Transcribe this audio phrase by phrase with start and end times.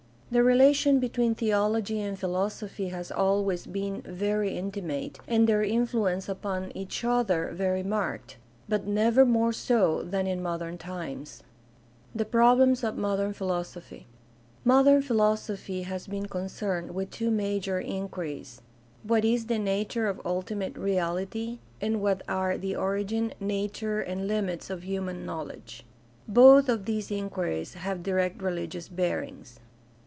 [0.33, 6.71] The relation between theology and philosophy has always been very intimate and their influence upon
[6.73, 8.37] each other very marked,
[8.69, 11.43] but never more so than in modern times.
[12.15, 14.07] The problems of modem philosophy.—
[14.63, 18.61] Modern philosophy has been concerned with two major inquiries:
[19.03, 21.59] What is the nature of ultimate reality?
[21.81, 25.85] and What are the origin, nature, and limits of human knowledge?
[26.25, 29.59] Both of these inquiries have direct religious bearings.